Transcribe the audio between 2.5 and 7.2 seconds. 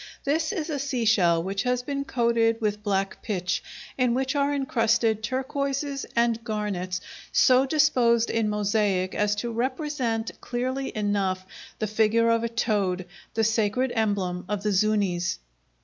with black pitch, in which are encrusted turquoises and garnets